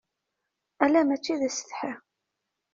[0.83, 1.93] Ala mačči d asetḥi.